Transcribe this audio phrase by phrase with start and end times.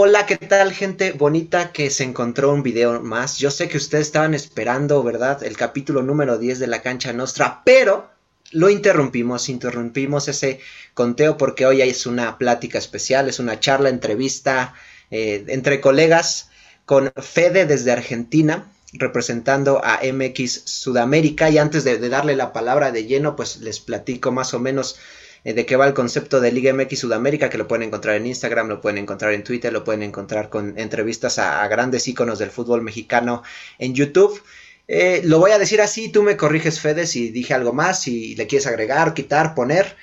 [0.00, 3.38] Hola, ¿qué tal gente bonita que se encontró un video más?
[3.38, 5.42] Yo sé que ustedes estaban esperando, ¿verdad?
[5.42, 8.08] El capítulo número 10 de la cancha nostra, pero
[8.52, 10.60] lo interrumpimos, interrumpimos ese
[10.94, 14.72] conteo porque hoy es una plática especial, es una charla, entrevista
[15.10, 16.48] eh, entre colegas
[16.86, 22.92] con Fede desde Argentina representando a MX Sudamérica y antes de, de darle la palabra
[22.92, 24.96] de lleno pues les platico más o menos
[25.44, 28.26] eh, de qué va el concepto de Liga MX Sudamérica, que lo pueden encontrar en
[28.26, 32.50] Instagram, lo pueden encontrar en Twitter, lo pueden encontrar con entrevistas a, grandes íconos del
[32.50, 33.42] fútbol mexicano
[33.78, 34.42] en YouTube.
[34.88, 38.34] Eh, lo voy a decir así, tú me corriges, Fede, si dije algo más, si
[38.36, 39.96] le quieres agregar, quitar, poner.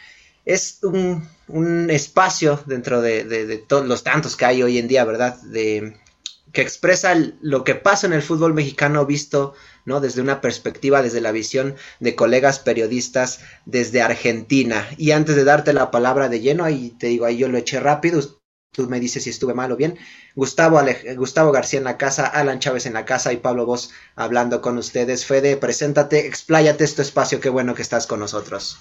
[0.46, 1.28] Es un,
[1.90, 5.40] espacio dentro de, todos los tantos que hay hoy en día, ¿verdad?
[5.42, 5.96] De,
[6.56, 9.54] que expresa lo que pasa en el fútbol mexicano visto
[9.86, 10.02] ¿no?
[10.02, 14.88] Desde una perspectiva, desde la visión de colegas periodistas desde Argentina.
[14.98, 17.80] Y antes de darte la palabra de lleno, ahí te digo, ahí yo lo eché
[17.80, 18.22] rápido,
[18.72, 19.98] tú me dices si estuve mal o bien.
[20.36, 20.82] Gustavo,
[21.16, 24.78] Gustavo García en la casa, Alan Chávez en la casa y Pablo Vos hablando con
[24.78, 25.26] ustedes.
[25.26, 28.80] Fede, preséntate, expláyate este espacio, qué bueno que estás con nosotros.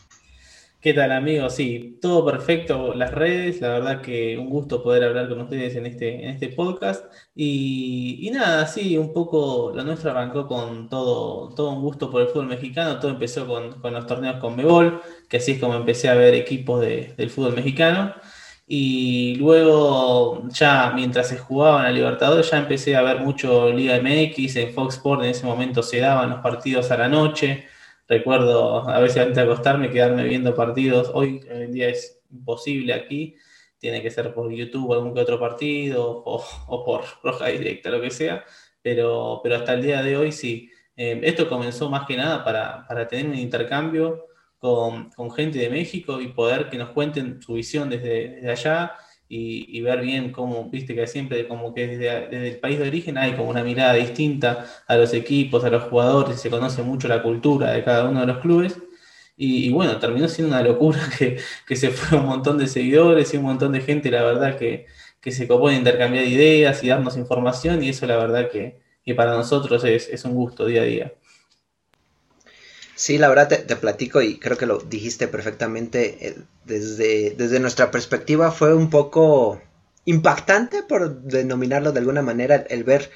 [0.85, 1.55] ¿Qué tal amigos?
[1.55, 5.87] Sí, todo perfecto, las redes, la verdad que un gusto poder hablar con ustedes en
[5.87, 7.07] este, en este podcast.
[7.35, 12.29] Y, nada, sí, un poco lo nuestro arrancó con todo, todo un gusto por el
[12.29, 16.15] fútbol mexicano, todo empezó con, los torneos con Mebol, que así es como empecé a
[16.17, 18.15] ver equipos del fútbol mexicano.
[18.67, 23.99] Y luego, ya mientras se jugaba en la Libertadores, ya empecé a ver mucho Liga
[24.03, 27.69] MX, en Fox Sports en ese momento se daban los partidos a la noche
[28.07, 31.11] Recuerdo a veces antes de acostarme quedarme viendo partidos.
[31.15, 33.37] Hoy en día es imposible aquí.
[33.79, 38.11] Tiene que ser por YouTube algún que otro partido o, por roja directa, lo que
[38.11, 38.45] sea.
[38.83, 40.71] Pero, pero hasta el día de hoy sí.
[40.97, 44.27] Eh, esto comenzó más que nada para, para tener un intercambio
[44.59, 48.93] con, con, gente de México y poder que nos cuenten su visión desde, desde allá
[49.29, 53.33] y, ver bien cómo, viste que siempre como que desde, el país de origen hay
[53.33, 57.73] como una mirada distinta a los equipos, a los jugadores, se conoce mucho la cultura
[57.73, 58.79] de cada uno de los clubes.
[59.37, 63.37] Y, bueno, terminó siendo una locura que, que, se fue un montón de seguidores y
[63.39, 64.87] un montón de gente, la verdad, que,
[65.21, 69.15] que se copó de intercambiar ideas y darnos información y eso la verdad que, que
[69.15, 71.15] para nosotros es, es un gusto día a día.
[72.97, 76.29] Sí, la verdad te, platico y creo que lo dijiste perfectamente.
[76.29, 79.61] Eh, desde, desde nuestra perspectiva fue un poco
[80.05, 83.11] impactante, por denominarlo de alguna manera, el ver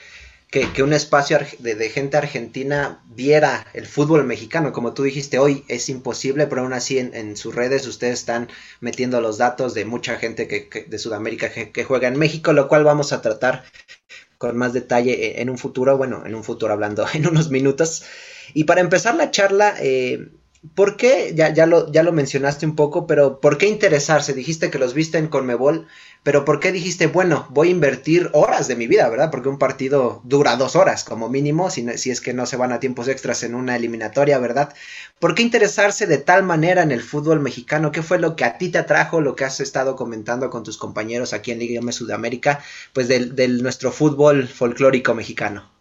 [0.51, 4.73] que, un espacio de, gente argentina viera el fútbol mexicano.
[4.73, 8.49] Como tú dijiste, hoy es imposible, pero aún así en, sus redes ustedes están
[8.81, 12.85] metiendo los datos de mucha gente que, de Sudamérica que, juega en México, lo cual
[12.85, 13.65] vamos a tratar
[14.39, 18.05] con más detalle en un futuro, bueno, en un futuro hablando en unos minutos.
[18.55, 20.29] Y para empezar la charla, eh,
[20.75, 21.33] ¿por qué?
[21.35, 24.33] Ya, ya, lo, ya lo mencionaste un poco, pero ¿por qué interesarse?
[24.33, 25.87] Dijiste que los viste en Conmebol,
[26.23, 29.31] pero ¿por qué dijiste, bueno, voy a invertir horas de mi vida, ¿verdad?
[29.31, 32.73] Porque un partido dura dos horas como mínimo, si, si es que no se van
[32.73, 34.75] a tiempos extras en una eliminatoria, ¿verdad?
[35.21, 37.93] ¿Por qué interesarse de tal manera en el fútbol mexicano?
[37.93, 40.77] ¿Qué fue lo que a ti te atrajo, lo que has estado comentando con tus
[40.77, 42.61] compañeros aquí en Liga M Sudamérica,
[42.93, 45.78] pues del, del nuestro fútbol folclórico mexicano?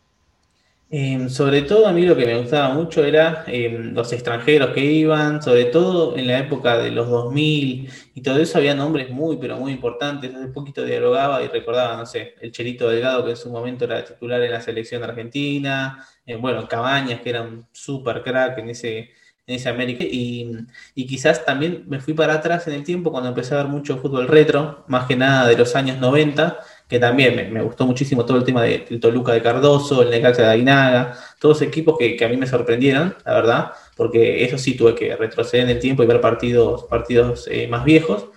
[0.90, 4.86] Em, sobre todo a mí lo que me gustaba mucho era em, los extranjeros que
[4.86, 9.36] iban, sobre todo en la época de los 2000 y todo eso había nombres muy,
[9.38, 10.34] pero muy importantes.
[10.34, 14.06] Hace poquito dialogaba y recordaba, no sé, el Chelito Delgado que en su momento era
[14.06, 18.97] titular en la selección argentina, eh, bueno, Cabañas que era un super crack en ese,
[19.46, 20.52] en ese América y,
[20.96, 23.97] y quizás también me fui para atrás en el tiempo cuando empecé a ver mucho
[23.97, 28.38] fútbol retro, más que nada de los años 90 que también me, gustó muchísimo todo
[28.38, 32.38] el tema del Toluca de Cardoso, el Necaxa de Aguinaga, todos equipos que, a mí
[32.38, 36.22] me sorprendieron, la verdad, porque eso sí tuve que retroceder en el tiempo y ver
[36.22, 38.28] partidos, partidos eh, más viejos,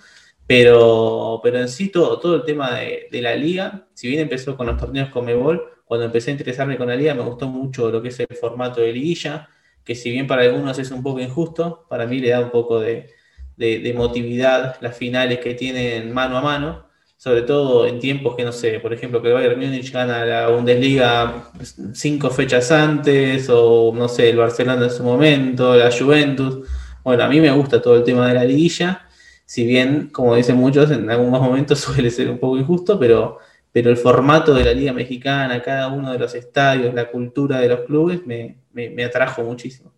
[0.45, 4.67] pero, pero en sí todo, todo el tema de, la liga, si bien empezó con
[4.67, 8.01] los torneos con Mebol, cuando empecé a interesarme con la liga me gustó mucho lo
[8.01, 9.49] que es el formato de liguilla,
[9.83, 12.81] que si bien para algunos es un poco injusto, para mí le da un poco
[12.81, 13.09] de,
[13.55, 16.90] de emotividad las finales que tienen mano a mano
[17.21, 20.47] sobre todo en tiempos que no sé, por ejemplo, que el Bayern Múnich gana la
[20.47, 21.51] Bundesliga
[21.93, 26.67] cinco fechas antes, o no sé, el Barcelona en su momento, la Juventus.
[27.03, 29.07] Bueno, a mí me gusta todo el tema de la liguilla,
[29.45, 33.37] si bien, como dicen muchos, en algunos momentos suele ser un poco injusto, pero,
[33.71, 37.67] pero el formato de la Liga Mexicana, cada uno de los estadios, la cultura de
[37.67, 39.91] los clubes, me, me atrajo muchísimo.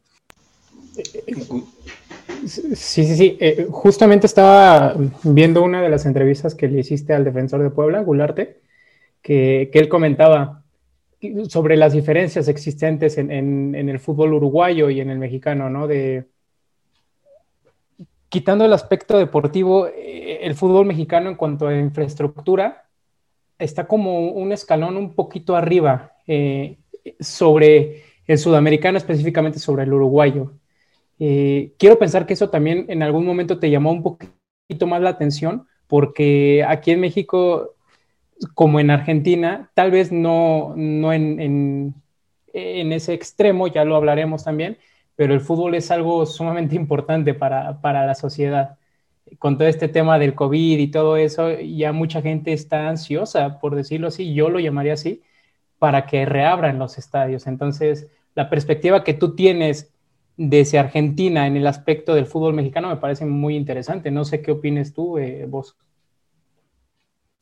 [2.47, 3.37] Sí, sí, sí.
[3.39, 8.01] Eh, justamente estaba viendo una de las entrevistas que le hiciste al defensor de Puebla,
[8.01, 8.61] Gularte,
[9.21, 10.63] que, él comentaba
[11.47, 15.87] sobre las diferencias existentes en, el fútbol uruguayo y en el mexicano, ¿no?
[15.87, 16.25] De
[18.27, 22.85] quitando el aspecto deportivo, eh, el fútbol mexicano en cuanto a infraestructura
[23.59, 26.77] está como un escalón un poquito arriba eh,
[27.19, 30.53] sobre el sudamericano, específicamente sobre el uruguayo.
[31.19, 35.09] Eh, quiero pensar que eso también en algún momento te llamó un poquito más la
[35.09, 37.75] atención, porque aquí en México,
[38.53, 41.93] como en Argentina, tal vez no, no en,
[42.53, 44.77] en, ese extremo, ya lo hablaremos también,
[45.15, 48.77] pero el fútbol es algo sumamente importante para, para la sociedad
[49.39, 53.75] con todo este tema del COVID y todo eso, ya mucha gente está ansiosa, por
[53.75, 55.21] decirlo así, yo lo llamaría así,
[55.79, 57.47] para que reabran los estadios.
[57.47, 59.92] Entonces, la perspectiva que tú tienes
[60.37, 64.11] desde Argentina en el aspecto del fútbol mexicano me parece muy interesante.
[64.11, 65.75] No sé qué opines tú, eh, vos.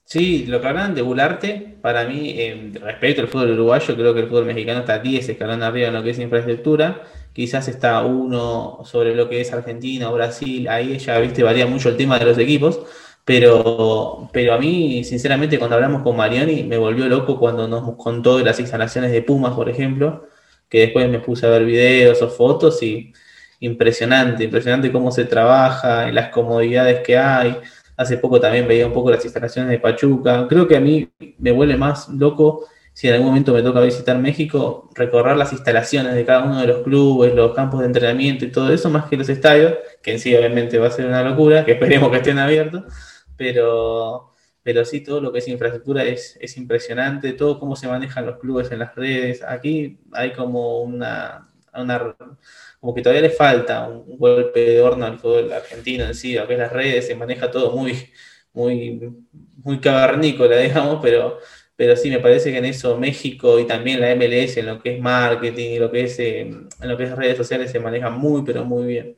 [0.05, 4.19] Sí, lo que hablan de Bularte, para mí, eh, respecto al fútbol uruguayo, creo que
[4.19, 7.03] el fútbol mexicano está 10 escalones arriba en lo que es infraestructura
[7.33, 11.89] quizás está uno sobre lo que es Argentina o Brasil, ahí ya, viste, varía mucho
[11.89, 12.81] el tema de los equipos,
[13.23, 18.37] pero, pero a mí, sinceramente, cuando hablamos con Marioni, me volvió loco cuando nos contó
[18.37, 20.25] de las instalaciones de Pumas, por ejemplo,
[20.71, 23.13] que después me puse a ver videos o fotos y
[23.59, 27.57] impresionante, impresionante cómo se trabaja, y las comodidades que hay.
[27.97, 30.47] Hace poco también veía un poco las instalaciones de Pachuca.
[30.49, 34.17] Creo que a mí me vuelve más loco si en algún momento me toca visitar
[34.17, 38.51] México, recorrer las instalaciones de cada uno de los clubes, los campos de entrenamiento y
[38.51, 41.63] todo eso, más que los estadios, que en sí obviamente va a ser una locura,
[41.65, 42.83] que esperemos que estén abiertos,
[43.37, 44.30] pero,
[44.63, 48.39] pero sí todo lo que es infraestructura es, es impresionante, todo cómo se manejan los
[48.39, 49.43] clubes en las redes.
[49.43, 52.15] Aquí hay como una, una
[52.79, 56.47] como que todavía le falta un, golpe de horno al fútbol argentino en sí, a
[56.47, 58.09] que las redes se maneja todo muy,
[58.53, 58.99] muy,
[59.63, 61.39] muy cavernícola, digamos, pero
[61.81, 64.93] pero sí, me parece que en eso México y también la MLS, en lo que
[64.95, 68.11] es marketing y lo que es, eh, en lo que es redes sociales, se maneja
[68.11, 69.17] muy, pero muy bien.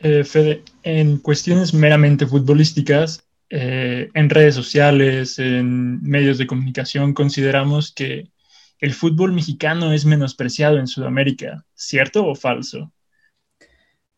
[0.00, 7.92] Eh, Fede, en cuestiones meramente futbolísticas, eh, en redes sociales, en medios de comunicación, consideramos
[7.92, 8.30] que
[8.78, 12.92] el fútbol mexicano es menospreciado en Sudamérica, ¿cierto o falso?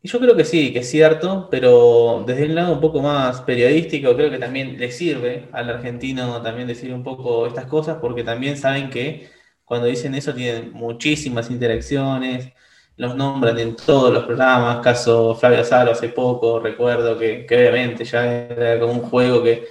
[0.02, 4.14] Yo creo que sí, que es cierto, pero desde el lado un poco más periodístico,
[4.14, 8.56] creo que también le sirve al argentino también decir un poco estas cosas, porque también
[8.56, 9.28] saben que
[9.64, 12.52] cuando dicen eso tienen muchísimas interacciones,
[12.98, 18.26] los nombran en todos los programas, caso Flavio Salo hace poco, recuerdo que, obviamente ya
[18.48, 19.66] era como un juego que,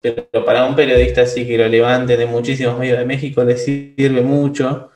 [0.00, 4.20] pero para un periodista así que lo levante de muchísimos medios de México le sirve
[4.20, 4.90] mucho,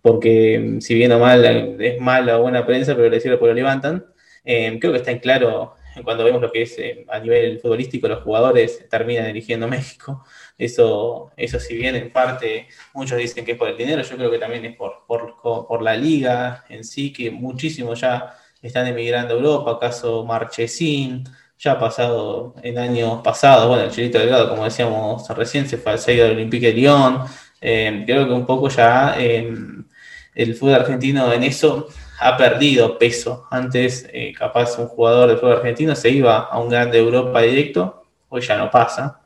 [0.00, 1.44] porque si bien o mal
[1.80, 4.06] es mala o buena prensa, pero le sirve porque lo levantan.
[4.44, 8.08] Eh, creo que está en claro cuando vemos lo que es eh, a nivel futbolístico,
[8.08, 10.24] los jugadores terminan eligiendo México.
[10.58, 14.30] Eso, eso si bien en parte muchos dicen que es por el dinero, yo creo
[14.30, 19.36] que también es por, por, la liga en sí, que muchísimos ya están emigrando a
[19.36, 21.24] Europa, caso Marchesín,
[21.58, 25.92] ya ha pasado en años pasados, bueno, el Chilito Delgado, como decíamos recién, se fue
[25.92, 27.24] al del Olympique de Lyon,
[27.60, 31.88] eh, creo que un poco ya el fútbol argentino en eso
[32.24, 33.46] ha perdido peso.
[33.50, 38.02] Antes, eh, capaz un jugador de fútbol argentino se iba a un grande Europa directo,
[38.30, 39.20] hoy ya no pasa.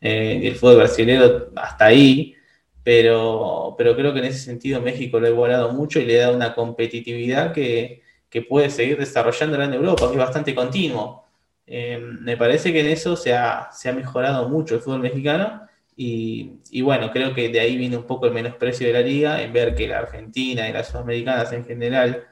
[0.00, 2.36] Eh, el fútbol brasileño hasta ahí,
[2.84, 6.30] pero, pero creo que en ese sentido México lo ha igualado mucho y le da
[6.30, 8.02] una competitividad que,
[8.48, 11.24] puede seguir desarrollando en Europa, que es bastante continuo.
[11.66, 15.62] Eh, me parece que en eso se ha, se ha mejorado mucho el fútbol mexicano
[15.96, 19.52] y, bueno, creo que de ahí viene un poco el menosprecio de la liga, en
[19.52, 22.24] ver que la Argentina y las sudamericanas en general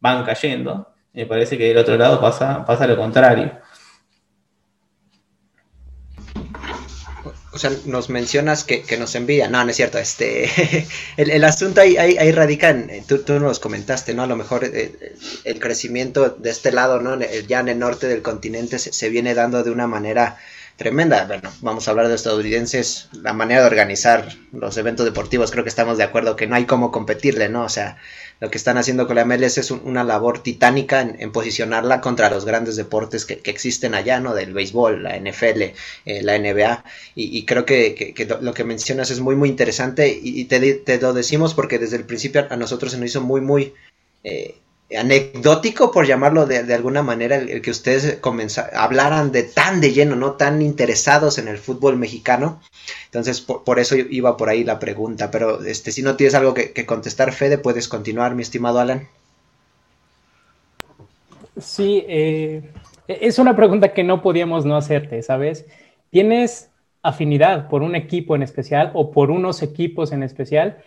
[0.00, 0.88] van cayendo.
[1.12, 3.60] Me parece que del otro lado pasa, pasa lo contrario.
[7.52, 9.48] O sea, nos mencionas que, nos envía.
[9.48, 9.98] No, no es cierto.
[9.98, 10.48] Este,
[11.16, 14.22] el, asunto ahí, ahí, radica en, tú, tú, nos comentaste, ¿no?
[14.22, 17.18] A lo mejor eh, el, crecimiento de este lado, ¿no?
[17.48, 20.38] Ya en el norte del continente se, viene dando de una manera
[20.76, 21.24] tremenda.
[21.26, 25.68] Bueno, vamos a hablar de estadounidenses, la manera de organizar los eventos deportivos, creo que
[25.70, 27.64] estamos de acuerdo que no hay cómo competirle, ¿no?
[27.64, 27.98] O sea,
[28.40, 32.46] lo que están haciendo con la MLS es una labor titánica en, posicionarla contra los
[32.46, 34.34] grandes deportes que, existen allá, ¿no?
[34.34, 35.62] Del béisbol, la NFL,
[36.06, 36.84] eh, la NBA.
[37.14, 41.78] Y, creo que, lo que mencionas es muy, muy interesante y, te, lo decimos porque
[41.78, 43.74] desde el principio a nosotros se nos hizo muy, muy...
[44.24, 44.56] Eh,
[44.96, 48.18] anecdótico, por llamarlo de, alguna manera, el, que ustedes
[48.74, 50.32] hablaran de tan de lleno, ¿no?
[50.32, 52.60] Tan interesados en el fútbol mexicano.
[53.06, 55.30] Entonces, por, eso iba por ahí la pregunta.
[55.30, 59.08] Pero este, si no tienes algo que, contestar, Fede, puedes continuar, mi estimado Alan.
[61.58, 62.62] Sí, eh,
[63.06, 65.66] es una pregunta que no podíamos no hacerte, ¿sabes?
[66.10, 66.70] ¿Tienes
[67.02, 70.82] afinidad por un equipo en especial o por unos equipos en especial?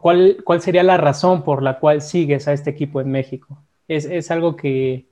[0.00, 3.58] ¿Cuál, ¿cuál sería la razón por la cual sigues a este equipo en México?
[3.88, 5.06] Es, es algo que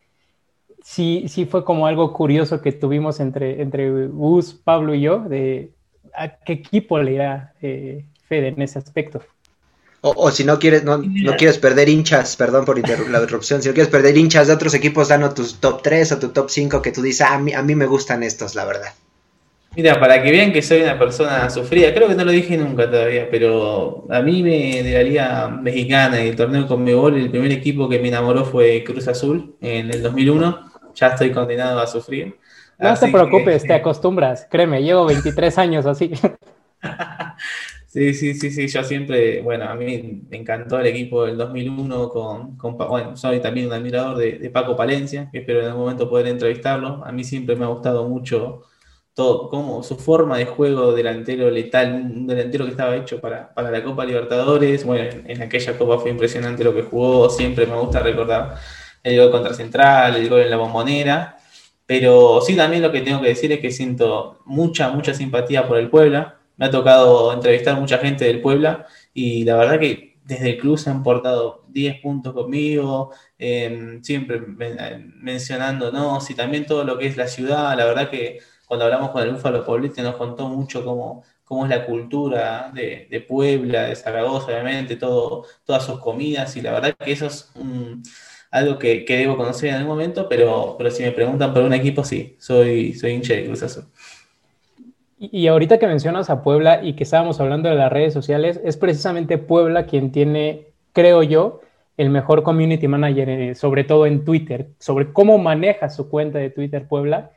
[0.83, 5.73] sí, sí fue como algo curioso que tuvimos entre, entre Gus, Pablo y yo, de
[6.15, 9.23] ¿a qué equipo le irá eh, Fede en ese aspecto?
[10.05, 13.75] O, si no quieres, no, no, quieres perder hinchas, perdón por la interrupción, si no
[13.75, 16.91] quieres perder hinchas de otros equipos, danos tus top 3 o tu top 5 que
[16.91, 18.93] tú dices, ah, a, mí, a mí me gustan estos, la verdad.
[19.75, 22.91] Mira, para que vean que soy una persona sufrida, creo que no lo dije nunca
[22.91, 27.31] todavía, pero a mí me, de la Liga Mexicana y el torneo con Mebol, el
[27.31, 30.73] primer equipo que me enamoró fue Cruz Azul en el 2001.
[30.95, 32.37] Ya estoy condenado a sufrir.
[32.79, 36.13] No te preocupes, te acostumbras, créeme, llevo 23 años así.
[37.93, 42.09] Sí, sí, sí, sí, yo siempre, bueno, a mí me encantó el equipo del 2001
[42.09, 46.09] con, con bueno, soy también un admirador de, Paco Palencia, que espero en algún momento
[46.09, 47.05] poder entrevistarlo.
[47.05, 48.63] A mí siempre me ha gustado mucho
[49.15, 53.85] todo, como su forma de juego delantero letal, un delantero que estaba hecho para, la
[53.85, 54.85] Copa Libertadores.
[54.85, 58.57] Bueno, en, aquella Copa fue impresionante lo que jugó, siempre me gusta recordar
[59.03, 61.37] el gol contra Central, el gol en la bombonera.
[61.87, 65.79] Pero sí, también lo que tengo que decir es que siento mucha, mucha simpatía por
[65.79, 70.51] el Puebla me ha tocado entrevistar mucha gente del Puebla y la verdad que desde
[70.51, 76.99] el club se han portado 10 puntos conmigo, em, siempre mencionándonos y también todo lo
[76.99, 77.77] que es la ciudad.
[77.77, 78.39] La verdad que
[78.73, 83.27] cuando hablamos con el Búfalo Poblete nos contó mucho cómo, cómo es la cultura de,
[83.29, 87.53] Puebla, de Zaragoza, obviamente, todo, todas sus comidas y la verdad que eso es
[88.51, 92.03] algo que, debo conocer en algún momento, pero, pero si me preguntan por un equipo,
[92.03, 93.85] sí, soy, soy hincha de Cruz Azul.
[95.19, 98.79] Y ahorita que mencionas a Puebla y que estábamos hablando de las redes sociales, es
[98.79, 101.61] precisamente Puebla quien tiene, creo yo,
[101.99, 106.49] el mejor community manager, eh, sobre todo en Twitter, sobre cómo maneja su cuenta de
[106.49, 107.33] Twitter Puebla,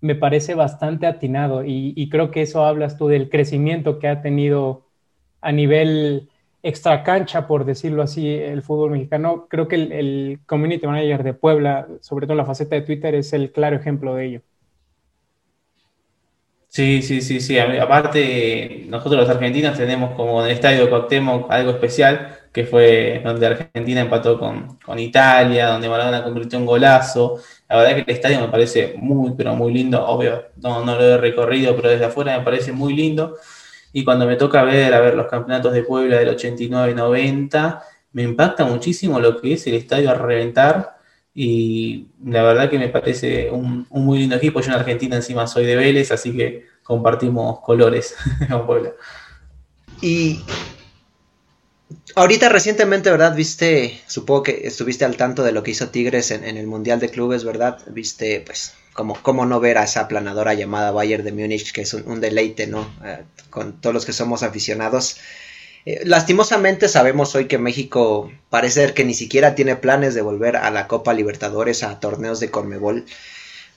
[0.00, 4.86] me parece bastante atinado y, creo que eso hablas tú del crecimiento que ha tenido
[5.40, 6.28] a nivel
[6.62, 9.46] extra cancha, por decirlo así, el fútbol mexicano.
[9.48, 13.32] Creo que el community manager de Puebla, sobre todo en la faceta de Twitter, es
[13.32, 14.42] el claro ejemplo de ello.
[16.68, 17.58] Sí, sí, sí, sí.
[17.58, 23.46] Aparte, nosotros los argentinos tenemos como en el estadio Cuauhtémoc algo especial, que fue donde
[23.46, 27.40] Argentina empató con, Italia, donde Maradona convirtió un golazo.
[27.68, 30.04] La verdad que el estadio me parece muy, pero muy lindo.
[30.06, 33.36] Obvio, no, no lo he recorrido, pero desde afuera me parece muy lindo.
[33.92, 37.82] Y cuando me toca ver, a ver los campeonatos de Puebla del 89 y 90,
[38.12, 40.98] me impacta muchísimo lo que es el estadio a reventar
[41.40, 44.60] y la verdad que me parece un, muy lindo equipo.
[44.60, 48.16] Yo en Argentina encima soy de Vélez, así que compartimos colores
[48.50, 48.90] con Puebla.
[50.02, 50.40] Y
[52.14, 53.34] ahorita recientemente, ¿verdad?
[53.34, 57.10] Viste, supongo que estuviste al tanto de lo que hizo Tigres en, el Mundial de
[57.10, 57.78] Clubes, ¿verdad?
[57.88, 61.94] Viste, pues, como cómo no ver a esa planadora llamada Bayern de Múnich, que es
[61.94, 62.90] un, deleite, ¿no?
[63.04, 63.18] Eh,
[63.50, 65.18] con todos los que somos aficionados.
[65.86, 70.56] Eh, lastimosamente sabemos hoy que México parece ser que ni siquiera tiene planes de volver
[70.56, 73.06] a la Copa Libertadores, a torneos de Conmebol.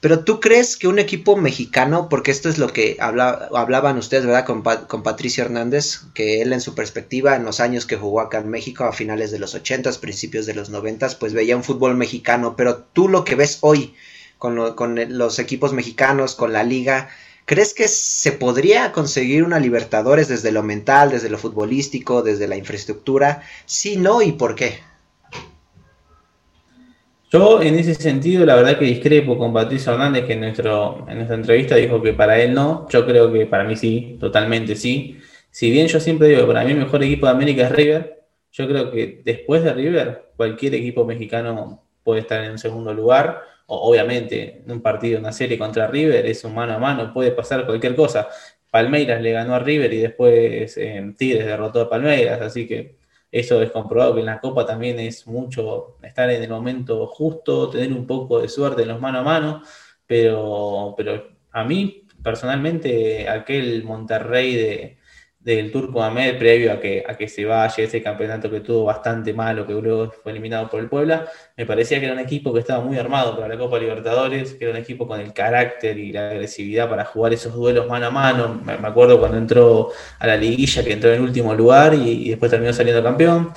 [0.02, 4.46] Pero tú crees que un equipo mexicano, porque esto es lo que hablaban ustedes, ¿verdad?
[4.46, 8.40] Con, con, Patricio Hernández, que él en su perspectiva, en los años que jugó acá
[8.40, 11.96] en México, a finales de los 80, principios de los 90, pues veía un fútbol
[11.96, 12.56] mexicano.
[12.56, 13.94] Pero tú lo que ves hoy
[14.40, 17.10] con, con los equipos mexicanos, con la liga,
[17.46, 22.56] ¿Crees que se podría conseguir una Libertadores desde lo mental, desde lo futbolístico, desde la
[22.56, 23.44] infraestructura?
[23.66, 24.80] Si no, ¿y por qué?
[27.32, 31.16] Yo en ese sentido la verdad que discrepo con Patricio Hernández que en, nuestro, en
[31.16, 35.18] nuestra entrevista dijo que para él no, yo creo que para mí sí, totalmente sí.
[35.50, 38.24] Si bien yo siempre digo que para mí el mejor equipo de América es River,
[38.52, 43.42] yo creo que después de River cualquier equipo mexicano puede estar en un segundo lugar
[43.74, 47.66] obviamente, en un partido, una serie contra River, es un mano a mano, puede pasar
[47.66, 48.28] cualquier cosa.
[48.70, 52.96] Palmeiras le ganó a River y después eh, Tigres derrotó a Palmeiras, así que
[53.32, 57.70] eso es comprobado que en la Copa también es mucho estar en el momento justo,
[57.70, 59.62] tener un poco de suerte en los mano a mano,
[60.06, 64.98] pero, pero a mí personalmente aquel Monterrey de,
[65.44, 69.34] del Turco Ahmed previo a que, a que se vaya ese campeonato que tuvo bastante
[69.34, 72.60] malo, que luego fue eliminado por el Puebla, me parecía que era un equipo que
[72.60, 76.12] estaba muy armado para la Copa Libertadores, que era un equipo con el carácter y
[76.12, 78.62] la agresividad para jugar esos duelos mano a mano.
[78.64, 82.72] Me, acuerdo cuando entró a la liguilla, que entró en último lugar y, después terminó
[82.72, 83.52] saliendo campeón.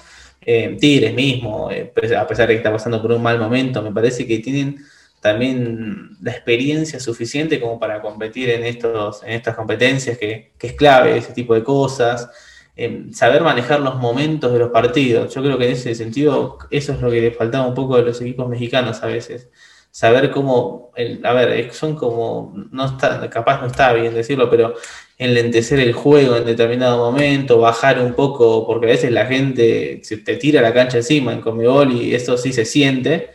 [0.47, 3.93] Eh, Tigres mismo, eh, a pesar de que está pasando por un mal momento, me
[3.93, 4.77] parece que tienen
[5.25, 11.17] también la experiencia suficiente como para competir en, estos, en estas competencias, que, es clave,
[11.17, 12.29] ese tipo de cosas,
[12.77, 15.35] em, saber manejar los momentos de los partidos.
[15.35, 18.03] Yo creo que en ese sentido eso es lo que le faltaba un poco a
[18.03, 19.49] los equipos mexicanos a veces.
[19.91, 20.91] Saber cómo,
[21.23, 24.75] a ver, son como, no está, capaz no está bien decirlo, pero
[25.17, 30.19] enlentecer el juego en determinado momento, bajar un poco, porque a veces la gente se
[30.19, 33.31] te tira la cancha encima en Comebol y eso sí se siente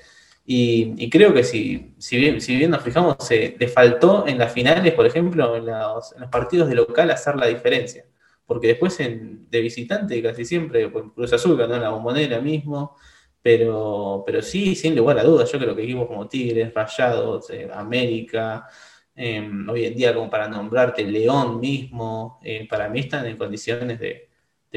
[0.52, 4.52] Y, creo que si, si, bien, si bien nos fijamos, se le faltó en las
[4.52, 8.06] finales, por ejemplo, en los, partidos de local hacer la diferencia.
[8.48, 12.96] Porque después de visitante casi siempre, pues Cruz Azul ganó en la bombonera mismo,
[13.44, 17.70] pero, pero sí, sin lugar a dudas, yo creo que equipos como Tigres, Rayados, eh,
[17.72, 18.68] América,
[19.16, 24.00] em, hoy en día como para nombrarte León mismo, eh, para mí están en condiciones
[24.00, 24.28] de,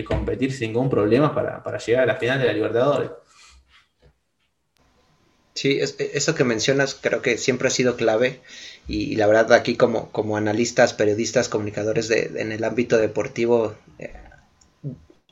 [0.04, 3.10] competir sin ningún problema para, para llegar a la final de la Libertadores.
[5.54, 8.40] Sí, e, eso que mencionas creo que siempre ha sido clave
[8.88, 14.12] y, la verdad aquí como, como analistas, periodistas, comunicadores de, en el ámbito deportivo eh,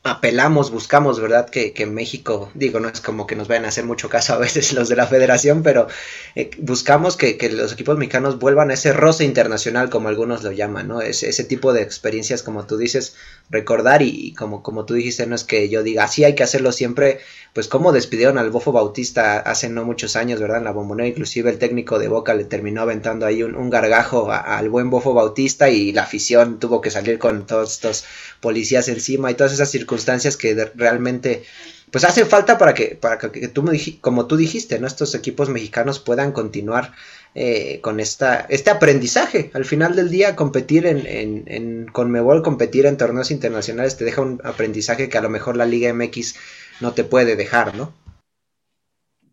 [0.02, 1.50] apelamos, buscamos, ¿verdad?
[1.50, 4.38] Que, que, México, digo, no es como que nos vayan a hacer mucho caso a
[4.38, 5.88] veces los de la federación, pero
[6.34, 10.52] eh, buscamos que, que, los equipos mexicanos vuelvan a ese roce internacional, como algunos lo
[10.52, 11.02] llaman, ¿no?
[11.02, 13.14] Ese, ese tipo de experiencias, como tú dices,
[13.50, 16.72] recordar y, como, como tú dijiste, no es que yo diga, así hay que hacerlo
[16.72, 17.20] siempre,
[17.52, 20.58] pues como despidieron al Bofo Bautista hace no muchos años, ¿verdad?
[20.58, 24.32] En la bombonera, inclusive el técnico de Boca le terminó aventando ahí un, un gargajo
[24.32, 28.04] al buen Bofo Bautista y la afición tuvo que salir con todos estos
[28.40, 29.89] policías encima y todas esas circunstancias
[30.36, 31.44] que realmente
[31.90, 33.64] pues hacen falta para que, para que, tú
[34.00, 34.86] como tú dijiste, ¿no?
[34.86, 36.92] Estos equipos mexicanos puedan continuar
[37.34, 39.50] eh, con esta, este aprendizaje.
[39.54, 44.22] Al final del día, competir en, en, en Conmebol, competir en torneos internacionales te deja
[44.22, 46.36] un aprendizaje que a lo mejor la Liga MX
[46.80, 47.92] no te puede dejar, ¿no?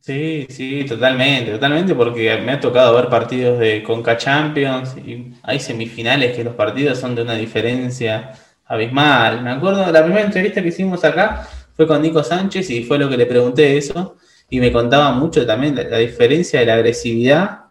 [0.07, 5.59] Sí, sí, totalmente, totalmente, porque me ha tocado ver partidos de Conca Champions y hay
[5.59, 8.31] semifinales que los partidos son de una diferencia
[8.67, 9.41] abismal.
[9.41, 13.09] Me acuerdo, la primera entrevista que hicimos acá fue con Nico Sánchez y fue lo
[13.09, 14.17] que le pregunté eso
[14.49, 17.65] y me contaba mucho también la, diferencia de la agresividad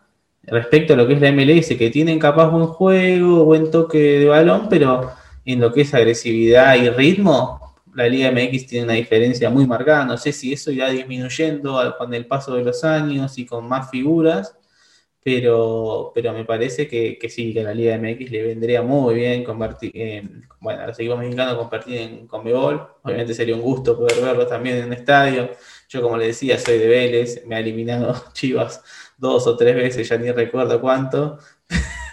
[0.45, 4.27] respecto a lo que es la MLS, que tienen capaz buen juego, buen toque de
[4.27, 5.11] balón, pero
[5.45, 10.05] en lo que es agresividad y ritmo, la Liga MX tiene una diferencia muy marcada.
[10.05, 13.91] No sé si eso irá disminuyendo con el paso de los años y con más
[13.91, 14.55] figuras,
[15.27, 19.17] pero, pero me parece que, que sí, que a la Liga MX le vendría muy
[19.17, 20.23] bien convertir, eh,
[20.61, 21.19] bueno, los equipos
[21.57, 25.51] compartir en Conmebol, obviamente sería un gusto poder verlo también en un estadio,
[25.89, 28.85] yo como le decía, soy de Vélez, me ha eliminado Chivas
[29.19, 31.41] dos o tres veces, ya ni recuerdo cuánto,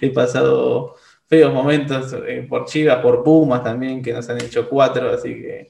[0.00, 0.94] he pasado
[1.28, 5.68] feos momentos eh, por Chivas, por Pumas también, que nos han hecho cuatro, así que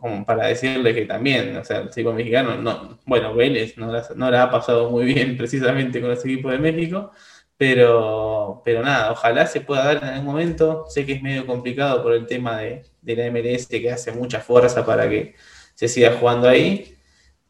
[0.00, 4.42] como para decirle que también, o sea, el equipo mexicano, no, bueno, Vélez no la,
[4.42, 7.12] ha pasado muy bien precisamente con los equipos de México,
[7.56, 10.86] pero, pero nada, ojalá se pueda dar en algún momento.
[10.88, 14.84] Sé que es medio complicado por el tema de, la MLS que hace mucha fuerza
[14.86, 15.34] para que
[15.74, 16.96] se siga jugando ahí,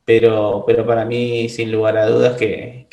[0.05, 2.89] pero, pero para mí, sin lugar a dudas, que,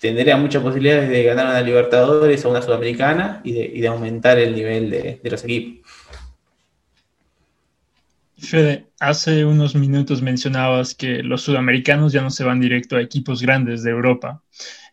[0.00, 4.90] tendría muchas posibilidades de ganar una Libertadores o una Sudamericana y de, aumentar el nivel
[4.90, 5.90] de los equipos.
[8.40, 13.42] Fede, hace unos minutos mencionabas que los sudamericanos ya no se van directo a equipos
[13.42, 14.42] grandes de Europa.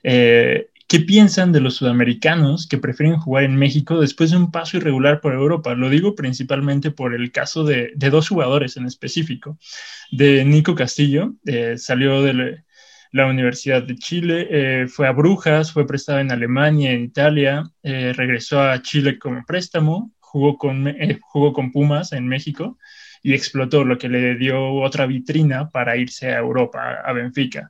[0.04, 4.78] Eh, ¿Qué piensan de los sudamericanos que prefieren jugar en México después de un paso
[4.78, 5.74] irregular por Europa?
[5.76, 9.58] Lo digo principalmente por el caso de, dos jugadores en específico.
[10.12, 12.64] De Nico Castillo, eh, salió de
[13.12, 18.62] la Universidad de Chile, eh, fue a Brujas, fue prestado en Alemania, en Italia, regresó
[18.62, 22.78] a Chile como préstamo, jugó con, jugó con Pumas en México
[23.28, 27.70] y explotó, lo que le dio otra vitrina para irse a Europa, a Benfica.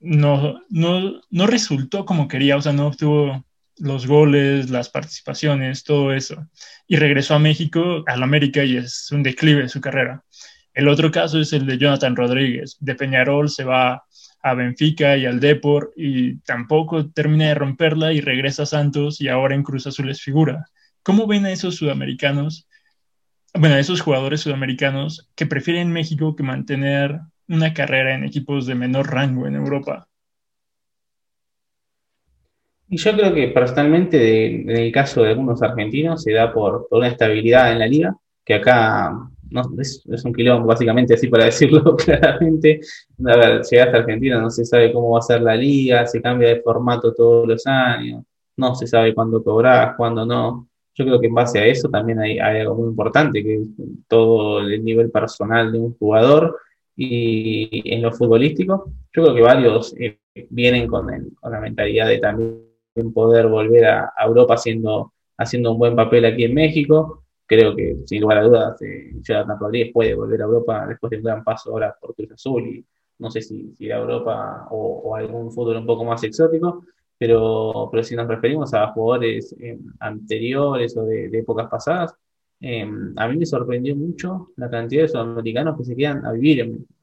[0.00, 3.44] no, no, no resultó como quería, o sea, no obtuvo
[3.76, 6.48] los goles, las participaciones, todo eso.
[6.88, 10.24] Y regresó a México, al América, y es un declive de su carrera.
[10.74, 12.76] El otro caso es el de Jonathan Rodríguez.
[12.80, 14.02] De Peñarol se va
[14.42, 19.28] a Benfica y al Depor y tampoco termina de romperla y regresa a Santos y
[19.28, 20.64] ahora en Cruz Azul es figura.
[21.04, 22.67] ¿Cómo ven a esos sudamericanos
[23.54, 29.10] bueno, esos jugadores sudamericanos que prefieren México que mantener una carrera en equipos de menor
[29.10, 30.08] rango en Europa.
[32.90, 37.08] Y yo creo que personalmente, en el caso de algunos argentinos, se da por, una
[37.08, 39.12] estabilidad en la liga, que acá
[39.50, 42.80] no, es, un quilombo, básicamente, así para decirlo claramente.
[43.26, 46.22] A ver, llegaste a Argentina, no se sabe cómo va a ser la liga, se
[46.22, 48.24] cambia de formato todos los años,
[48.56, 50.67] no se sabe cuándo cobrar, cuándo no.
[50.98, 53.68] Yo creo que en base a eso también hay, algo muy importante, que es
[54.08, 56.58] todo el nivel personal de un jugador
[56.96, 58.90] y en lo futbolístico.
[59.14, 60.18] Yo creo que varios eh,
[60.50, 62.64] vienen con, la mentalidad de también
[63.14, 67.22] poder volver a, Europa haciendo, haciendo un buen papel aquí en México.
[67.46, 71.18] Creo que, sin lugar a dudas, eh, Jonathan Rodríguez puede volver a Europa después de
[71.18, 72.84] un gran paso ahora por Cruz Azul y
[73.20, 76.84] no sé si, si a Europa o, o algún fútbol un poco más exótico,
[77.18, 82.14] pero, pero si nos referimos a jugadores eh, anteriores o de, épocas pasadas,
[82.60, 86.60] eh, a mí me sorprendió mucho la cantidad de sudamericanos que se quedan a vivir
[86.60, 86.94] en México.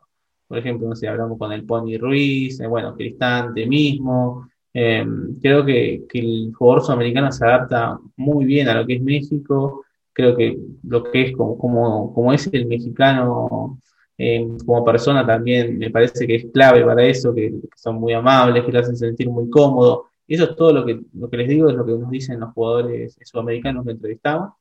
[0.47, 4.47] por ejemplo, no sé, hablamos con el Pony Ruiz, eh, bueno, Cristante mismo.
[4.73, 9.85] Em, creo que, el jugador sudamericano se adapta muy bien a lo que es México.
[10.13, 13.79] Creo que lo que es como, como, como es el mexicano
[14.17, 18.63] em, como persona también me parece que es clave para eso, que, son muy amables,
[18.63, 20.05] que lo hacen sentir muy cómodo.
[20.27, 22.53] Eso es todo lo que, lo que les digo, es lo que nos dicen los
[22.53, 24.53] jugadores sudamericanos que entrevistamos.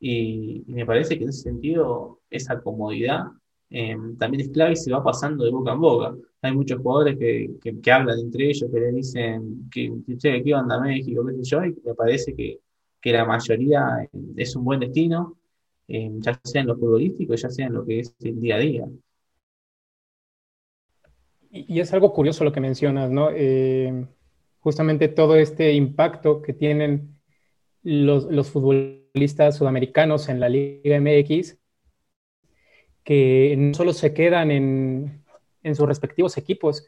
[0.00, 3.26] Y, y me parece que en ese sentido esa comodidad
[3.74, 6.14] eh, también es clave y se va pasando de boca en boca.
[6.42, 7.50] Hay muchos jugadores que,
[7.82, 11.24] que, hablan entre ellos, que le dicen que, che, ¿qué onda México?
[11.26, 11.64] ¿Qué sé yo?
[11.64, 12.60] Y me parece que,
[13.00, 15.38] que la mayoría es un buen destino,
[15.92, 18.58] eh, ya sea en lo futbolístico, ya sea en lo que es el día a
[18.58, 18.88] día.
[21.50, 23.28] Y, es algo curioso lo que mencionas, ¿no?
[23.34, 24.06] Eh,
[24.60, 27.18] justamente todo este impacto que tienen
[27.82, 31.58] los, los futbolistas sudamericanos en la Liga MX
[33.04, 35.24] que no solo se quedan en,
[35.74, 36.86] sus respectivos equipos.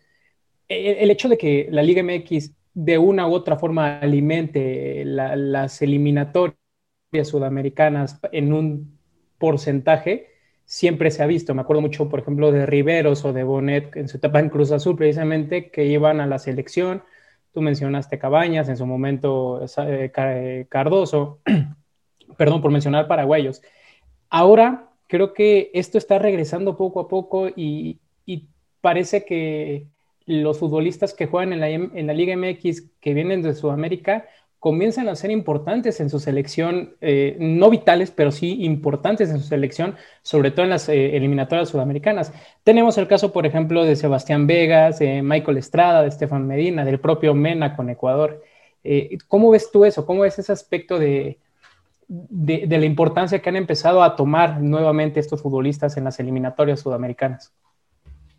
[0.69, 5.83] E, el, hecho de que la Liga MX de una u otra forma alimente las
[5.83, 6.57] eliminatorias
[7.23, 8.94] sudamericanas en un
[9.39, 10.29] porcentaje,
[10.65, 11.55] siempre se ha visto.
[11.55, 14.73] Me acuerdo mucho, por ejemplo, de Riveros o de Bonet en su etapa en Cruz
[14.73, 17.03] Azul, precisamente, que iban a la selección.
[17.53, 21.41] Tú mencionaste Cabañas, en su momento eh, eh, Cardoso,
[22.37, 23.63] perdón por mencionar paraguayos.
[24.29, 28.01] Ahora creo que esto está regresando poco a poco y,
[28.81, 29.87] parece que
[30.27, 34.27] los futbolistas que juegan en la, en la, Liga MX que vienen de Sudamérica
[34.65, 39.47] comienzan a ser importantes en su selección, eh, no vitales, pero sí importantes en su
[39.47, 42.33] selección, sobre todo en las eh, eliminatorias sudamericanas.
[42.63, 46.99] Tenemos el caso, por ejemplo, de Sebastián Vegas, de Michael Estrada, de Estefan Medina, del
[46.99, 48.43] propio Mena con Ecuador.
[48.85, 50.07] Eh, ¿Cómo ves tú eso?
[50.07, 51.37] ¿Cómo ves ese aspecto de,
[52.09, 57.53] de, la importancia que han empezado a tomar nuevamente estos futbolistas en las eliminatorias sudamericanas.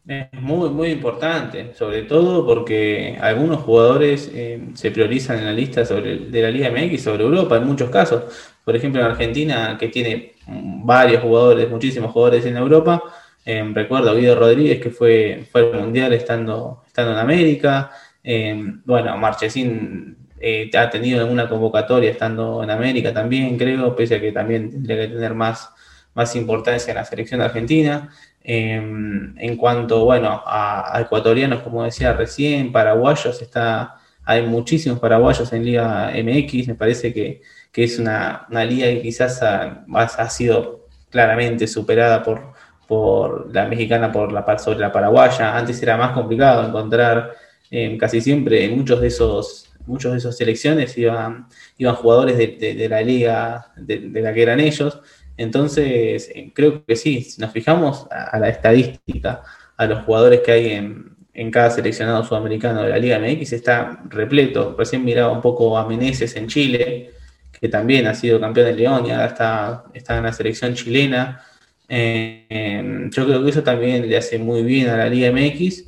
[0.08, 5.84] Es muy, muy importante, sobre todo porque algunos jugadores eh, se priorizan en la lista
[5.84, 8.24] sobre, de la Liga MX sobre Europa en muchos casos.
[8.64, 13.02] Por ejemplo, en Argentina, que tiene varios jugadores, muchísimos jugadores en Europa.
[13.46, 17.92] Eh, recuerdo a Guido Rodríguez, que fue, fue al Mundial estando, estando en América.
[18.24, 24.22] Eh, bueno, Marchesín eh, ha tenido alguna convocatoria estando en América también, creo, pese a
[24.22, 25.70] que también tendría que tener más,
[26.16, 28.10] más importancia en la selección argentina.
[28.44, 35.66] Em, en cuanto, bueno, a, ecuatorianos, como decía recién, paraguayos, está, hay muchísimos paraguayos en
[35.66, 37.42] Liga MX, me parece que,
[37.74, 42.54] es una, liga que quizás ha, sido claramente superada por,
[42.88, 45.58] por la mexicana por la, sobre la paraguaya.
[45.58, 47.34] Antes era más complicado encontrar
[47.72, 51.48] em, casi siempre muchos de esos muchos de esas selecciones iban,
[51.78, 55.00] iban jugadores de, la liga de, la que eran ellos.
[55.38, 59.44] Entonces, eh, creo que sí, si nos fijamos a, la estadística,
[59.78, 64.76] a los jugadores que hay en, cada seleccionado sudamericano de la Liga MX, está repleto.
[64.78, 67.12] Recién miraba un poco a Meneses en Chile,
[67.52, 71.44] que también ha sido campeón de León y ahora está, está en la selección chilena.
[71.90, 75.86] Eh, yo creo que eso también le hace muy bien a la Liga MX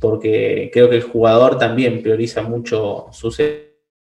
[0.00, 3.30] porque creo que el jugador también prioriza mucho su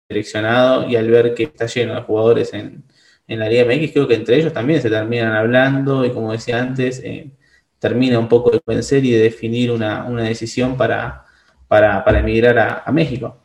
[0.09, 2.85] seleccionado y al ver que está lleno de jugadores en,
[3.29, 7.01] la Liga MX, creo que entre ellos también se terminan hablando y como decía antes,
[7.05, 7.31] eh,
[7.79, 11.27] termina un poco de vencer y de definir una, decisión para,
[11.69, 13.37] para, emigrar a México.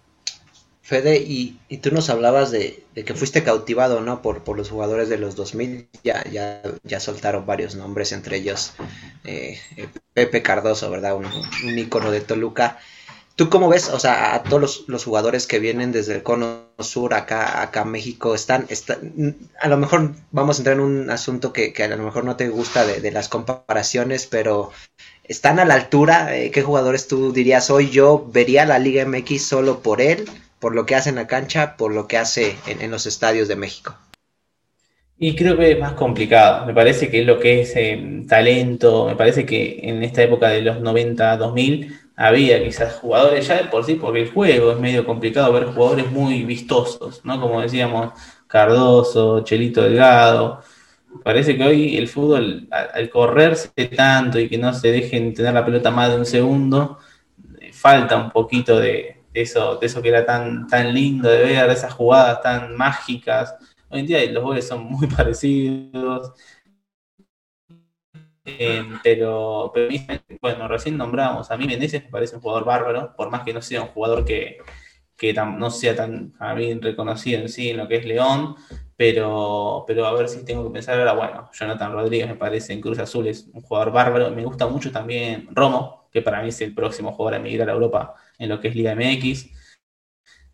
[0.85, 4.21] Fede, y, tú nos hablabas de, que fuiste cautivado, ¿no?
[4.21, 8.73] Por, por los jugadores de los 2000, ya, ya, ya soltaron varios nombres, entre ellos
[9.23, 9.57] eh,
[10.13, 11.15] Pepe Cardoso, ¿verdad?
[11.15, 12.79] Un, ícono de Toluca.
[13.35, 17.15] ¿Tú cómo ves, o sea, a todos los, jugadores que vienen desde el cono sur
[17.15, 21.51] acá, acá a México, están, están, a lo mejor vamos a entrar en un asunto
[21.51, 24.71] que, a lo mejor no te gusta de, las comparaciones, pero
[25.23, 29.43] están a la altura, eh, ¿qué jugadores tú dirías hoy yo vería la Liga MX
[29.43, 30.29] solo por él?
[30.63, 33.57] por lo que hace en la cancha, por lo que hace en, los estadios de
[33.57, 33.97] México.
[35.17, 36.65] Y creo que es más complicado.
[36.65, 39.05] Me parece que es lo que es eh, talento.
[39.05, 43.84] Me parece que en esta época de los 90-2000 había quizás jugadores ya de por
[43.84, 47.39] sí, porque el juego es medio complicado ver jugadores muy vistosos, ¿no?
[47.41, 48.13] Como decíamos,
[48.47, 50.62] Cardoso, Chelito Delgado.
[51.23, 55.65] Parece que hoy el fútbol, al, correrse tanto y que no se dejen tener la
[55.65, 56.99] pelota más de un segundo,
[57.60, 61.69] eh, falta un poquito de, eso, de eso que era tan, tan lindo de ver,
[61.69, 63.56] esas jugadas tan mágicas.
[63.89, 66.32] Hoy en día los goles son muy parecidos.
[68.45, 69.71] Eh, pero,
[70.41, 73.62] bueno, recién nombramos a mí Menezes me parece un jugador bárbaro, por más que no
[73.62, 74.58] sea un jugador que,
[75.58, 78.56] no sea tan a mí reconocido en sí en lo que es León,
[78.97, 82.82] pero, pero a ver si tengo que pensar ahora, bueno, Jonathan Rodríguez me parece en
[82.82, 86.60] Cruz Azul es un jugador bárbaro, me gusta mucho también Romo, que para mí es
[86.62, 89.62] el próximo jugador a emigrar a Europa en lo que es Liga MX.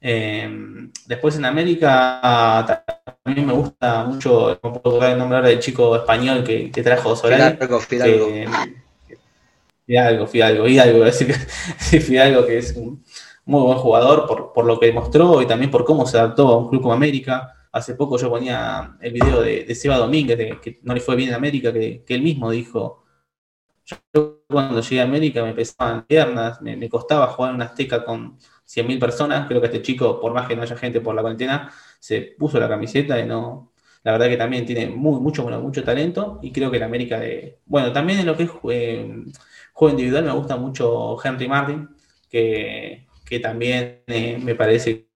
[0.02, 2.86] Em, después en América
[3.24, 7.16] también me gusta mucho, no puedo el nombre ahora del chico español que, que trajo
[7.16, 7.58] Solari.
[7.58, 8.28] Fidalgo, Fidalgo.
[9.86, 11.28] Fidalgo, Fidalgo, Fidalgo, decir
[11.92, 13.04] que, Fidalgo que es un
[13.46, 16.58] muy buen jugador por, por lo que demostró y también por cómo se adaptó a
[16.58, 17.56] un club como América.
[17.72, 21.30] Hace poco yo ponía el video de, Seba Domínguez, de, que no le fue bien
[21.30, 23.04] en América, que, él mismo dijo,
[23.86, 28.38] yo cuando llegué a América me pesaban piernas, me, costaba jugar en una Azteca con
[28.70, 31.72] 100.000 personas, creo que este chico, por más que no haya gente por la cuarentena,
[32.00, 33.74] se puso la camiseta y no...
[34.04, 37.60] La verdad que también tiene muy, mucho, mucho talento y creo que en América de...
[37.66, 39.24] Bueno, también en lo que es eh,
[39.74, 41.90] juego individual me gusta mucho Henry Martin,
[42.30, 43.08] que,
[43.42, 45.08] también eh, me parece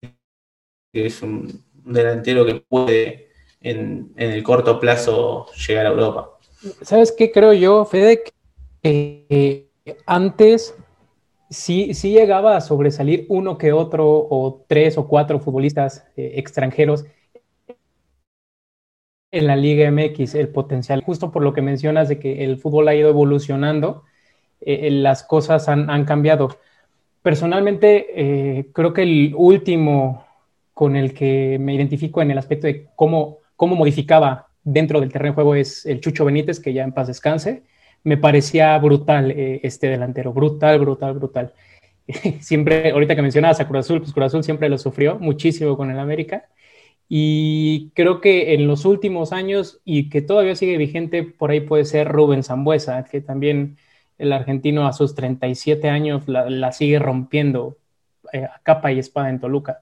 [0.00, 6.38] que es un, delantero que puede en, el corto plazo llegar a Europa.
[6.82, 8.24] ¿Sabes qué creo yo, Fede?
[8.82, 9.68] Que
[10.06, 10.74] antes
[11.50, 17.04] sí, sí llegaba a sobresalir uno que otro o tres o cuatro futbolistas eh, extranjeros
[19.32, 22.88] en la Liga MX, el potencial, justo por lo que mencionas de que el fútbol
[22.88, 24.04] ha ido evolucionando,
[24.60, 26.56] eh, las cosas han, cambiado.
[27.22, 28.06] Personalmente,
[28.58, 30.24] eh, creo que el último
[30.72, 35.32] con el que me identifico en el aspecto de cómo, cómo modificaba dentro del terreno
[35.32, 37.64] de juego es el Chucho Benítez, que ya en paz descanse.
[38.06, 41.52] Me parecía brutal eh, este delantero, brutal, brutal, brutal.
[42.40, 45.90] siempre, ahorita que mencionabas a Cruz Azul, pues Cruz Azul siempre lo sufrió muchísimo con
[45.90, 46.44] el América.
[47.08, 51.84] Y creo que en los últimos años, y que todavía sigue vigente, por ahí puede
[51.84, 53.76] ser Rubén Zambuesa, que también
[54.18, 57.76] el argentino a sus 37 años la, sigue rompiendo
[58.32, 59.80] eh, a capa y espada en Toluca.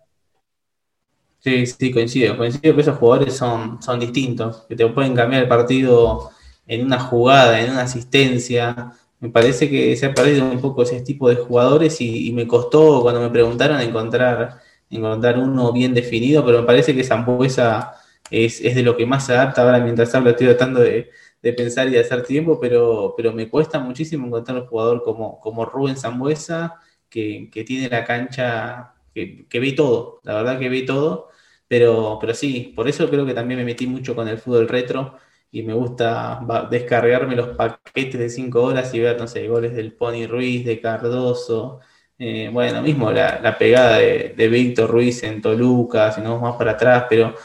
[1.41, 2.39] Sí, sí, coincido.
[2.39, 6.31] Coincido que esos jugadores son, son distintos, que te pueden cambiar el partido
[6.67, 8.93] en una jugada, en una asistencia.
[9.21, 13.03] Me parece que se ha perdido un poco ese tipo de jugadores y, me costó
[13.03, 17.95] cuando me preguntaron encontrar, encontrar uno bien definido, pero me parece que Zambuesa
[18.31, 19.63] es, es de lo que más se adapta.
[19.63, 21.11] Ahora mientras hablo estoy tratando de,
[21.57, 25.65] pensar y de hacer tiempo, pero, pero me cuesta muchísimo encontrar un jugador como, como
[25.67, 30.83] Rubén Zambuesa, que, que tiene la cancha, que, que ve todo, la verdad que ve
[30.83, 31.29] todo
[31.69, 35.17] pero, pero sí, por eso creo que también me metí mucho con el fútbol retro
[35.55, 39.93] y me gusta descargarme los paquetes de 5 horas y ver, no sé, goles del
[39.93, 41.79] Pony Ruiz, de Cardoso.
[42.19, 46.73] Eh, bueno, mismo la, pegada de, Víctor Ruiz en Toluca, si no vamos más para
[46.73, 47.37] atrás, pero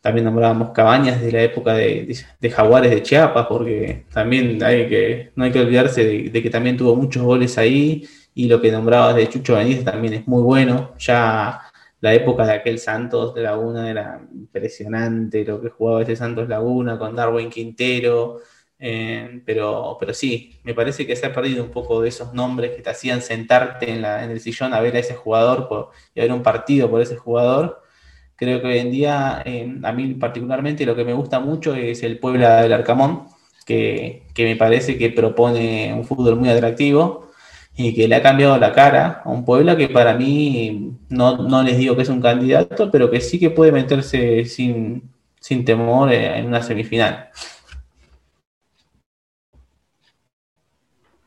[0.00, 2.16] también nombrábamos Cabañas de la época de,
[2.50, 6.96] Jaguares de Chiapas, porque también hay que, no hay que olvidarse de, que también tuvo
[6.96, 11.60] muchos goles ahí, y lo que nombrabas de Chucho Benítez también es muy bueno, ya
[12.04, 16.98] la época de aquel Santos de Laguna era impresionante, lo que jugaba ese Santos Laguna
[16.98, 18.40] con Darwin Quintero,
[18.78, 22.72] eh, pero, pero sí, me parece que se ha perdido un poco de esos nombres
[22.72, 25.66] que te hacían sentarte en, la, en el sillón a ver a ese jugador
[26.14, 27.80] y a ver un partido por ese jugador.
[28.36, 32.02] Creo que hoy en día, eh, a mí particularmente, lo que me gusta mucho es
[32.02, 33.28] el Puebla del Arcamón,
[33.64, 37.30] que, que me parece que propone un fútbol muy atractivo
[37.76, 41.78] y que le ha cambiado la cara a un Puebla que para mí no, les
[41.78, 45.10] digo que es un candidato, pero que sí que puede meterse sin,
[45.64, 47.30] temor en una semifinal.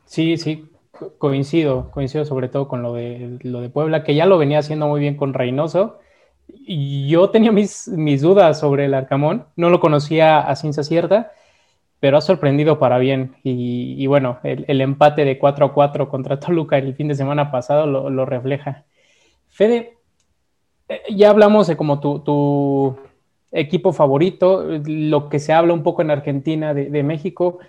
[0.06, 0.70] Sí, sí,
[1.18, 4.88] coincido, coincido sobre todo con lo de, lo de Puebla, que ya lo venía haciendo
[4.88, 6.00] muy bien con Reynoso.
[6.66, 11.32] Yo tenía mis, mis dudas sobre el Arcamón, no lo conocía a ciencia cierta,
[12.00, 13.36] pero ha sorprendido para bien.
[13.44, 17.88] Y, bueno, el, empate de 4 a 4 contra Toluca el fin de semana pasado
[17.88, 18.86] lo, refleja.
[19.50, 19.98] Fede,
[20.90, 22.98] eh, ya hablamos de como tu,
[23.52, 27.60] equipo favorito, lo que se habla un poco en Argentina de, México.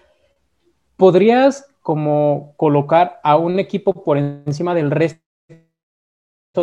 [0.96, 5.22] ¿Podrías como colocar a un equipo por encima del resto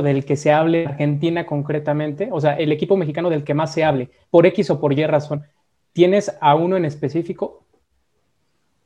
[0.03, 2.29] del que se hable en Argentina concretamente?
[2.31, 5.05] O sea, el equipo mexicano del que más se hable, por X o por Y
[5.07, 5.45] razón.
[5.95, 7.65] ¿Tienes a uno en específico?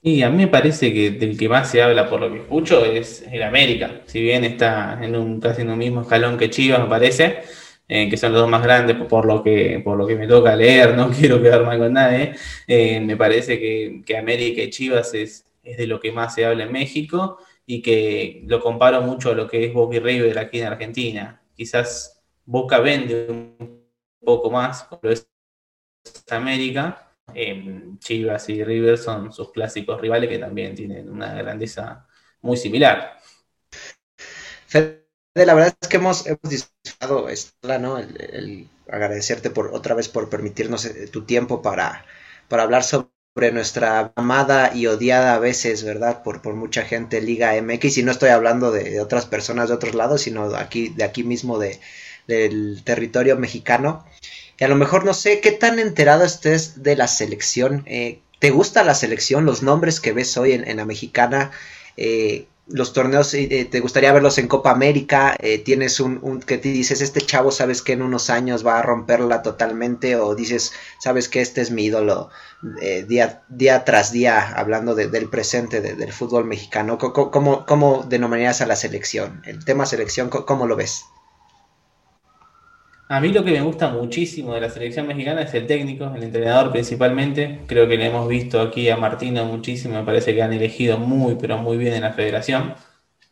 [0.03, 2.85] Y a mí me parece que del que más se habla por lo que escucho
[2.85, 4.03] es el América.
[4.05, 7.39] Si bien está en casi en un mismo escalón que Chivas, me parece,
[7.87, 10.55] eh, que son los dos más grandes por lo que, por lo que me toca
[10.55, 12.33] leer, no quiero quedar mal con nadie.
[12.67, 16.65] Eh, me parece que, América y Chivas es, es de lo que más se habla
[16.65, 20.59] en México y que lo comparo mucho a lo que es Boca y River aquí
[20.59, 21.41] en Argentina.
[21.55, 23.81] Quizás Boca vende un
[24.23, 25.27] poco más, pero es
[26.29, 27.05] América.
[27.99, 32.07] Chivas y River son sus clásicos rivales que también tienen una grandeza
[32.41, 33.19] muy similar.
[34.73, 37.27] la verdad es que hemos, hemos disfrutado
[37.79, 37.97] ¿no?
[37.99, 42.05] El, agradecerte por otra vez por permitirnos eh, tu tiempo para,
[42.47, 46.23] para hablar sobre nuestra amada y odiada a veces, ¿verdad?
[46.23, 49.93] Por, por mucha gente Liga MX y no estoy hablando de, otras personas de otros
[49.93, 51.79] lados, sino aquí, de aquí mismo de,
[52.27, 54.05] del territorio mexicano.
[54.59, 57.83] Y a lo mejor no sé qué tan enterado estés de la selección.
[57.85, 59.45] Eh, ¿Te gusta la selección?
[59.45, 61.51] Los nombres que ves hoy en, la mexicana.
[61.95, 67.01] Eh, los torneos, eh, te gustaría verlos en Copa América, tienes un, que te dices,
[67.01, 71.41] este chavo sabes que en unos años va a romperla totalmente, o dices, sabes que
[71.41, 72.29] este es mi ídolo
[73.07, 76.99] día, día tras día, hablando del presente del fútbol mexicano.
[76.99, 79.41] ¿Cómo, ¿Cómo, denominarías a la selección?
[79.47, 81.05] El tema selección, ¿cómo lo ves?
[83.11, 86.21] A mí lo que me gusta muchísimo de la selección mexicana es el técnico, el
[86.23, 87.61] entrenador principalmente.
[87.65, 91.33] Creo que le hemos visto aquí a Martino muchísimo, me parece que han elegido muy,
[91.35, 92.75] pero muy bien en la federación.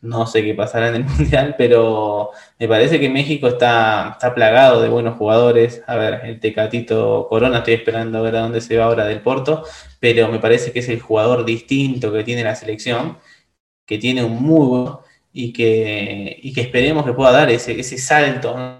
[0.00, 4.82] No sé qué pasará en el Mundial, pero me parece que México está, está plagado
[4.82, 5.82] de buenos jugadores.
[5.86, 9.20] A ver, el Tecatito Corona, estoy esperando a ver a dónde se va ahora del
[9.22, 9.64] Porto,
[10.00, 13.18] pero me parece que es el jugador distinto que tiene la selección,
[13.86, 14.90] que tiene un muy
[15.32, 18.77] y que, y que esperemos que pueda dar ese, ese salto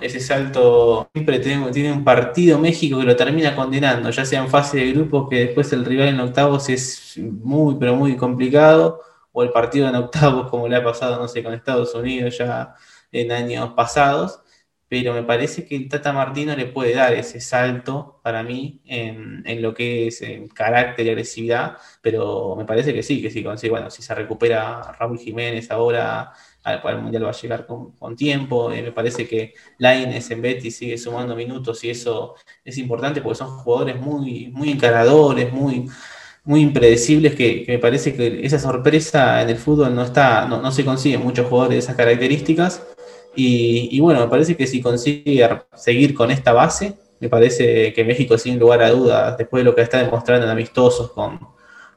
[0.00, 4.78] ese salto siempre tiene, un partido México que lo termina condenando, ya sea en fase
[4.78, 9.00] de grupos que después el rival en octavos es muy, pero muy complicado,
[9.32, 12.74] o el partido en octavos como le ha pasado, no sé, con Estados Unidos ya
[13.10, 14.40] en años pasados,
[14.88, 19.42] pero me parece que el Tata Martino le puede dar ese salto para mí en,
[19.60, 23.72] lo que es en carácter y agresividad, pero me parece que sí, que sí consigue,
[23.72, 26.32] bueno, si se recupera Raúl Jiménez ahora
[26.64, 28.72] al Mundial va a llegar con, tiempo.
[28.72, 33.38] Eh, me parece que Laines en Betis sigue sumando minutos y eso es importante porque
[33.38, 35.86] son jugadores muy, muy encaradores, muy,
[36.44, 40.84] muy impredecibles que, me parece que esa sorpresa en el fútbol no está, no, se
[40.84, 42.82] consigue muchos jugadores de esas características.
[43.36, 48.38] Y, bueno, me parece que si consigue seguir con esta base, me parece que México,
[48.38, 51.40] sin lugar a dudas, después de lo que está demostrando en amistosos con,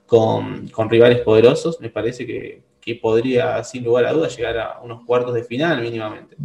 [0.07, 5.03] con, rivales poderosos, me parece que, que podría, sin lugar a dudas, llegar a unos
[5.05, 6.35] cuartos de final mínimamente.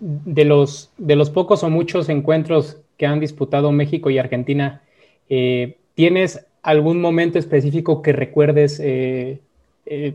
[0.00, 4.82] De los, de los pocos o muchos encuentros que han disputado México y Argentina,
[5.28, 9.40] eh, ¿tienes algún momento específico que recuerdes, eh,
[9.84, 10.14] eh,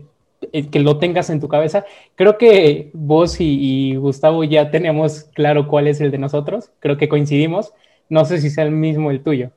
[0.70, 1.84] que lo tengas en tu cabeza?
[2.16, 7.08] Creo que vos y, Gustavo ya tenemos claro cuál es el de nosotros, creo que
[7.08, 7.72] coincidimos,
[8.08, 9.50] no sé si sea el mismo el tuyo.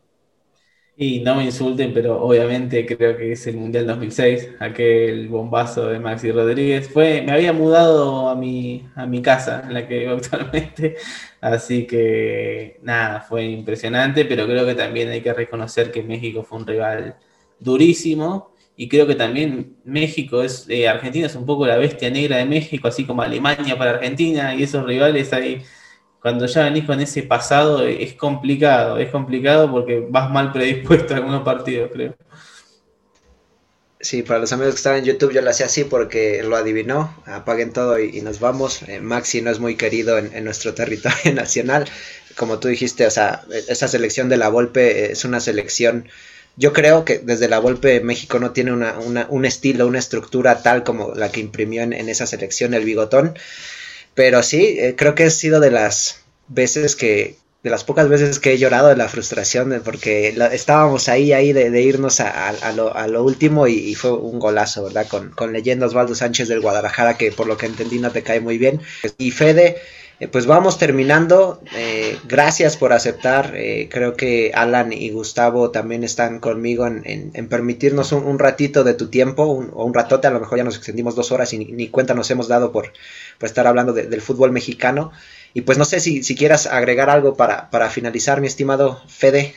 [1.03, 5.97] Y no me insulten, pero obviamente creo que es el Mundial 2006, aquel bombazo de
[5.97, 6.89] Maxi Rodríguez.
[6.89, 10.97] Fue, me había mudado a mi, a mi casa, en la que vivo actualmente,
[11.41, 16.59] así que nada, fue impresionante, pero creo que también hay que reconocer que México fue
[16.59, 17.15] un rival
[17.59, 22.37] durísimo y creo que también México es, eh, Argentina es un poco la bestia negra
[22.37, 25.63] de México, así como Alemania para Argentina y esos rivales ahí
[26.21, 31.17] cuando ya venís con ese pasado es complicado, es complicado porque vas mal predispuesto a
[31.17, 32.15] algunos partidos, creo.
[33.99, 37.15] Sí, para los amigos que están en YouTube yo lo hacía así porque lo adivinó,
[37.25, 38.83] apaguen todo y, nos vamos.
[38.87, 41.85] Eh, Maxi no es muy querido en, nuestro territorio nacional,
[42.35, 46.07] como tú dijiste, o sea, esa selección de la Volpe es una selección,
[46.55, 48.95] yo creo que desde la Volpe México no tiene una,
[49.29, 53.35] un estilo, una estructura tal como la que imprimió en esa selección el bigotón.
[54.13, 58.39] Pero sí, eh, creo que ha sido de las veces que, de las pocas veces
[58.39, 63.67] que he llorado de la frustración, porque estábamos ahí, ahí de, irnos a, lo, último
[63.67, 65.07] y, fue un golazo, ¿verdad?
[65.07, 68.39] Con, con leyenda Osvaldo Sánchez del Guadalajara, que por lo que entendí no te cae
[68.39, 68.81] muy bien.
[69.17, 69.77] Y Fede,
[70.21, 71.59] eh, pues vamos terminando.
[71.75, 73.53] Eh, gracias por aceptar.
[73.89, 79.43] creo que Alan y Gustavo también están conmigo en, permitirnos un, ratito de tu tiempo,
[79.43, 82.31] o un ratote, a lo mejor ya nos extendimos dos horas y ni cuenta nos
[82.31, 82.93] hemos dado por,
[83.37, 85.11] por estar hablando del fútbol mexicano.
[85.53, 89.55] Y pues no sé si, si quieras agregar algo para, finalizar, mi estimado Fede.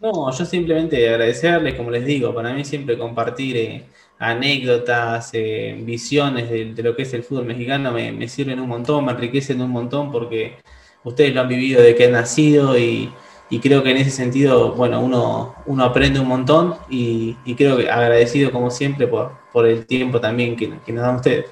[0.00, 3.84] No, yo simplemente agradecerles, como les digo, para mí siempre compartir eh,
[4.22, 9.12] anécdotas, eh, visiones de, lo que es el fútbol mexicano me, sirven un montón, me
[9.12, 10.58] enriquecen un montón porque
[11.02, 13.12] ustedes lo han vivido de que han nacido y,
[13.60, 18.52] creo que en ese sentido, bueno, uno, uno aprende un montón y, creo que agradecido
[18.52, 21.46] como siempre por, por el tiempo también que, que nos dan ustedes.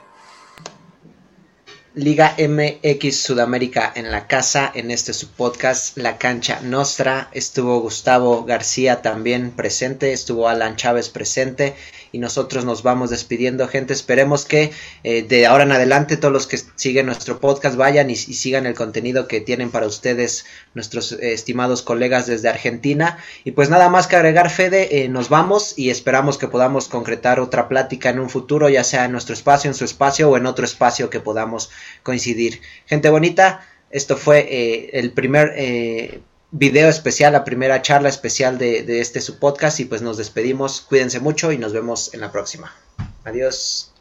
[1.97, 7.29] Liga MX Sudamérica en la casa, en este su podcast, La Cancha Nostra.
[7.33, 11.75] Estuvo Gustavo García también presente, estuvo Alan Chávez presente
[12.13, 13.93] y nosotros nos vamos despidiendo, gente.
[13.93, 14.71] Esperemos que
[15.03, 18.75] eh, de ahora en adelante todos los que siguen nuestro podcast vayan y, sigan el
[18.75, 23.19] contenido que tienen para ustedes nuestros eh, estimados colegas desde Argentina.
[23.43, 27.41] Y pues nada más que agregar, Fede, eh, nos vamos y esperamos que podamos concretar
[27.41, 30.47] otra plática en un futuro, ya sea en nuestro espacio, en su espacio o en
[30.47, 31.71] otro espacio que podamos
[32.03, 32.61] coincidir.
[32.87, 35.55] Gente bonita, esto fue el primer
[36.51, 40.81] video especial, la primera charla especial de, de este su podcast y pues nos despedimos.
[40.81, 42.75] Cuídense mucho y nos vemos en la próxima.
[43.25, 43.93] Adiós.